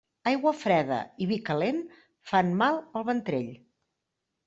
Aigua 0.29 0.53
freda 0.61 0.97
i 1.25 1.27
vi 1.33 1.37
calent 1.51 1.85
fan 2.33 2.53
mal 2.65 2.83
al 2.91 3.09
ventrell. 3.15 3.57